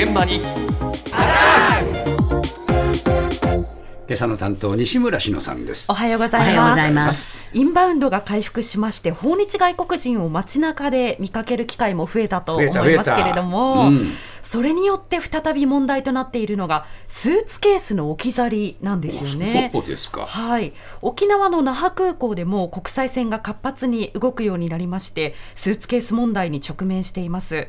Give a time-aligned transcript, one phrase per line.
[0.00, 0.40] 現場に。
[4.06, 5.90] 今朝の担当西村篠さんです。
[5.90, 6.54] おはようござい
[6.92, 7.50] ます。
[7.52, 14.12] インバウンドが回復しまして訪日外国人を街中で見かける機会も増えたと思いますけれども、うん
[14.48, 19.70] それによって再び問題となっているのがスーツケースの置き去りなんですよね。
[20.24, 20.72] はい。
[21.02, 27.68] 沖縄の那覇空港でも国際線が活発に動くようになりまして、スーツケース問題に直面しています。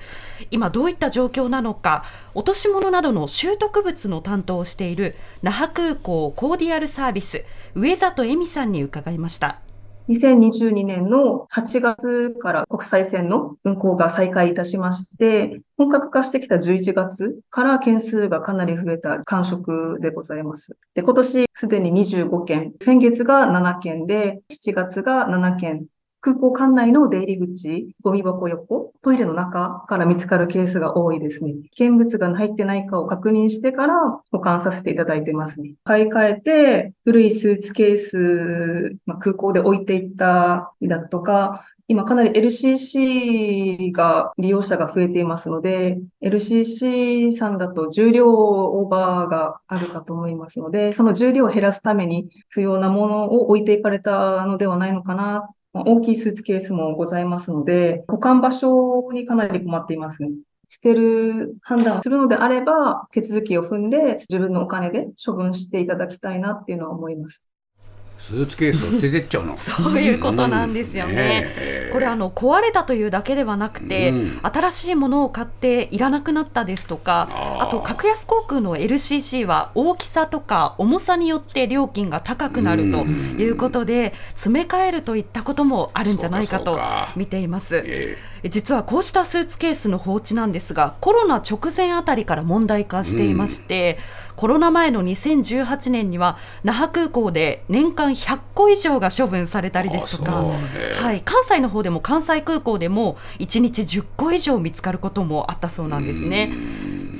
[0.51, 7.43] 今どういった状況なのか、落とし物などの習得物の担当をしている那覇空港コーディアルサービス
[7.75, 9.59] 上里恵美さんに伺いました。
[10.07, 20.77] 2022年の8月から国際線の運航が再開いたしまして、本格化してきた11月から件数がかなり増えた感触でございます。
[20.95, 25.85] で、今年すでに25件、先月が7件で、7月が7件、
[26.21, 31.53] 空港管内の出入り口、ゴミ箱横、トイレの中から見つかるケースが多いですね。
[31.53, 33.95] 危険物が入ってないかを確認してから
[34.29, 35.75] 保管させていただいてますね。
[35.85, 60.29] 買い替えて、古いスーツケース、まあ、空港で置いていったりだとか、今かなり LCC が利用者が増えていますので、LCC さんだと重量オーバーがあるかと思いますので、その重量を減らすために不要なものを置いていかれたのではないのかな大きいスーツケースもございますので、保管場所にかなり困っていますね。
[60.67, 67.43] 捨てる判断をするのであれば、手続きを踏んで自分のお金で処分していただきたいなっていうのは思います。
[68.19, 69.55] スーツケースを捨ててっちゃうの。
[69.57, 71.13] そういうことなんですよね。
[71.13, 86.79] ねこれあの壊れたというだけではなくて、うん、新しいものを買っていらなくなったですとかあと格安航空の LCC は大きさとか重さによって料金が高くなるということで、詰め替えるといったこともあるんじゃないかと
[87.15, 87.83] 見ています。
[88.43, 93.97] 実はこうしたスーツケースの放置なんですがコロナ直前あたりから問題化していまして、
[94.28, 100.45] うん、コロナ前の2018年には那覇空港で年間100個以上が処分されたりですとか、
[101.01, 106.53] はい、関西の方でも関西空港でも1日10個以上見つかることもあったそうなんですね。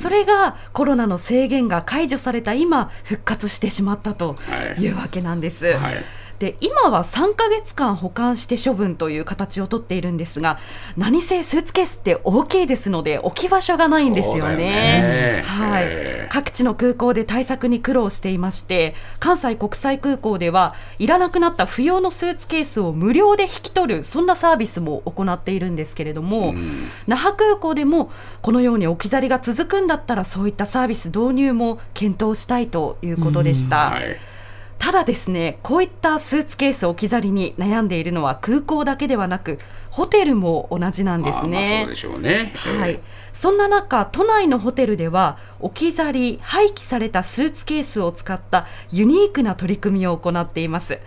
[0.02, 4.38] それがコロナの制限が解除された今復活してしまったと
[4.80, 4.88] い。
[4.88, 5.66] うわけなんです。
[5.66, 5.96] はいはい
[6.39, 10.57] で今は3か月間保管して処分という形をとっているんですが
[10.97, 14.55] 何せスーツケースって大きいですので置き場所がないんですよね。
[14.57, 15.44] ね。
[15.45, 28.11] はい、各地の空港で対策に苦労していまして関西国際空港ではいらなくなった不要のスーツケースを無料で引き取るそんなサービスも行っているんですけれども、うん、那覇空港でも
[28.41, 33.88] このように置き去りが続くんだったらそういったサービス導入も検討したいということでした。
[33.88, 33.94] うん。
[33.94, 34.38] はい
[34.79, 39.59] ただですねこういったスーツケース置き去りに悩んでいるのは空港だけではなく
[39.91, 41.81] ホテルも同じなんですね。
[41.84, 43.00] そうでしょうね、はい、
[43.34, 51.00] そんな中都内のホテルでは置き去り廃棄されたスーツケースを使ったユニークな取り組みを行っています。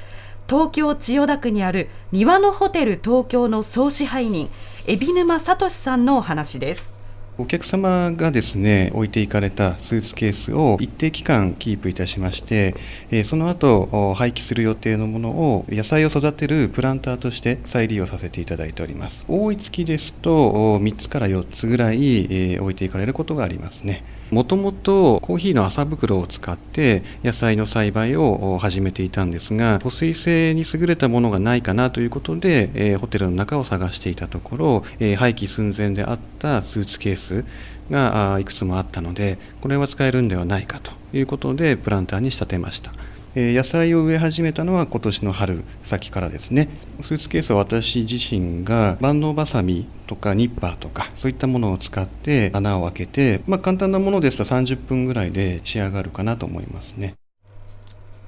[0.49, 4.50] 東京千代田区にある庭のホテル東京の総支配人
[4.87, 6.92] 海老沼聡さんのお話です
[7.38, 12.75] お客様がですね置いていかれたスーツケースを一定期間キープいたしまして、
[13.10, 19.25] えその後廃棄する予定のものを野菜を育てるプランターとして再利用させていただいております。
[19.28, 24.04] 多い月ですと3つから4つぐらい、え置いていかれることがありますね。
[24.32, 37.44] もともとコーヒーの麻袋を使って野菜の栽培を始めていたんですが保水性に優れたものがないかなということで、えー、ホテルの中を探していたところ、えー、廃棄寸前であったスーツケース
[37.91, 42.91] がいくつもあったのでこれは使えるんではないかということでプランターに仕立てました。
[43.34, 46.69] え野菜を植え始めたのは今年の春先からですね
[47.00, 57.15] スーツケースは私自身が万能バサミとかニッパーとかそういったものを使って穴を開けて、まあ、簡単なものですと30分ぐらいで仕上がるかなと思いますね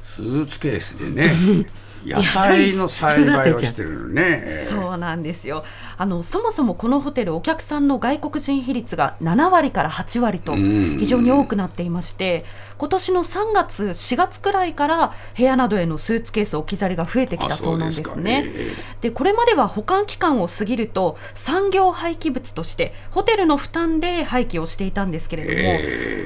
[0.07, 1.35] スーツケースでね
[2.07, 4.67] 野菜の栽培をしてるね。
[4.69, 5.65] そうなんですよ。
[5.97, 12.45] あのそもそもこのホテルお客さんの外国人比率が7割から8割と非常に多くなっていまして、
[12.79, 18.53] 今年の3月4月くらいから部屋などへのスーツケース置き去りが増えてきたそうなんですね。
[19.01, 25.47] でこれまでは保管期間を過ぎると産業廃棄物としてホテルの負担で廃棄をしていたんですけれ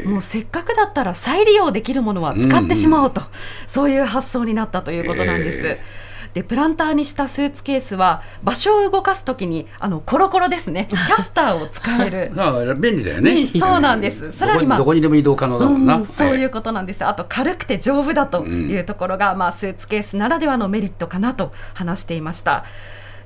[0.04, 3.22] ども、もうせっかくだったら再利用できるものは使ってしまおうと、
[3.66, 6.07] そういう発想になったということなんです。
[6.38, 10.87] でプランターにしたスーツケースは場所を動かすときにあのコロコロですね。
[10.88, 12.31] キャスターを使える。
[12.79, 13.44] 便利だよね。
[13.46, 14.31] そうなんです。
[14.31, 22.64] さらに、まあ、どこにでも移動可能だもんな、うん、そういうことなんです、あと軽くて丈夫だというところが、うん、まあ、スーツケースならではのメリットかなと話していました。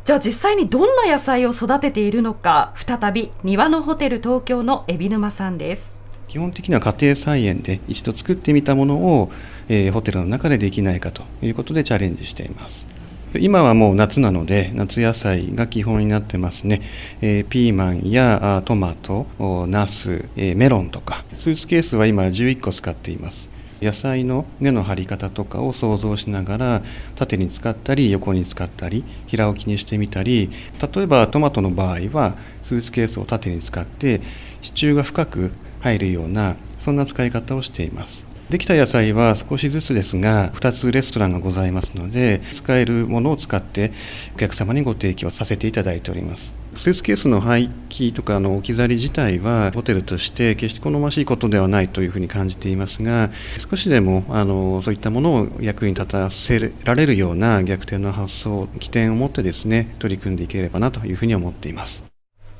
[0.07, 5.93] じゃあ実際にどんな野菜を育てているのか再び庭のホテル東京の海老沼さんです。
[6.29, 9.31] 基本的には家庭菜園で一度作ってみたものを、
[9.69, 13.02] えー、ホテルの中でできないかということでチャレンジしています。
[13.39, 16.83] 今はもう夏なので夏野菜が基本になってますね、
[17.23, 19.27] えー、ピーマンやトマト
[19.69, 21.25] ナス、えー、メロンとか。
[21.35, 23.51] スーツケースは今11個使っています。
[23.81, 26.83] 野菜の根の張り方とかを想像しながら
[27.17, 30.51] 縦に使ったり横に使ったり平置きにしてみたり。
[30.95, 34.21] 例えばトマトの場合はスーツケースを縦に使って
[34.61, 38.32] 支柱が深く入るようなそんな使い方をしています。
[38.51, 43.93] できた野菜は少しずつですが2つレストランがございますので使えるものを使って
[44.35, 62.12] お客様にご提供させていただいておりますスーツケースの廃棄とかの置き去り自体はホテルとして決して好ましいことではないというふうに感じていますが少しでもあのそういったものを役に立たせられるような逆転の発想起点を持ってですね取り組んでいければなというふうに思っています。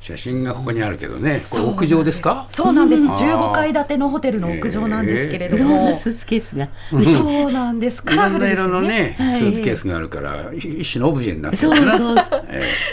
[0.03, 2.47] 写真がここにあるけどね、これ屋上ですか？
[2.51, 12.17] そうなんです、15階建てのホテルの屋上なんですけれども、スーツケースが、そうなんです、カラフル色のね、スーツケースがあるから、一種のオブジェになってるそうそう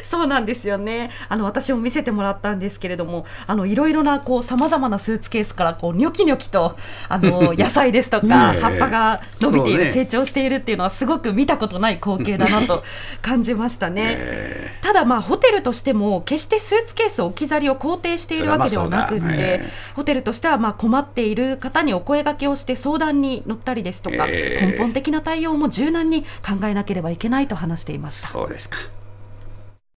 [0.10, 6.78] そうなんですよね、あの私も見せてもらったんですけれども、あのいろいろなこうさまざまなスーツケースからこうニョキニョキと
[7.08, 12.84] あの 野菜ですとか、葉っぱが伸びている、成長しているっていうのはすごく見たことない光景だなと
[13.24, 14.78] 感じましたね。
[14.84, 19.62] ただまあホテルとしても決してスーツケース置き去りを肯定しているわけではなくて、
[19.96, 28.28] ホテルとしてはまあ困っている方にお声がけをして相談に乗ったりですとか、根本的な対応も柔軟に考えなければいけないと話していました。
[28.28, 28.80] そうですか